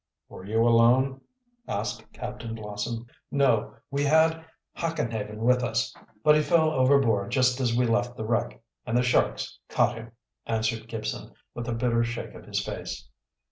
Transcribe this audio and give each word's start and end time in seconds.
"Were 0.29 0.43
you 0.43 0.67
alone?" 0.67 1.21
asked 1.67 2.11
Captain 2.11 2.55
Blossom. 2.55 3.05
"No, 3.29 3.75
we 3.91 4.03
had 4.03 4.43
Hackenhaven 4.75 5.37
with 5.41 5.61
us. 5.61 5.93
But 6.23 6.33
he 6.35 6.41
fell 6.41 6.71
overboard 6.71 7.29
just 7.29 7.61
after 7.61 7.77
we 7.77 7.85
left 7.85 8.17
the 8.17 8.25
wreck, 8.25 8.59
and 8.83 8.97
the 8.97 9.03
sharks 9.03 9.59
caught 9.69 9.93
him," 9.93 10.11
answered 10.47 10.87
Gibson, 10.87 11.33
with 11.53 11.67
a 11.67 11.73
bitter 11.75 12.03
shake 12.03 12.33
of 12.33 12.45
his 12.45 12.65
face. 12.65 13.09